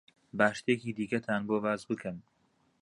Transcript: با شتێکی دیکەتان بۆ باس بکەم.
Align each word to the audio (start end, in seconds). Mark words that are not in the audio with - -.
با 0.37 0.47
شتێکی 0.57 0.91
دیکەتان 0.99 1.41
بۆ 1.47 1.57
باس 1.63 1.81
بکەم. 1.89 2.17